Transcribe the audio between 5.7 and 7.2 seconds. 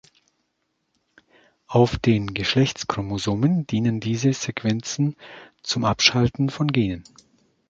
Abschalten von Genen.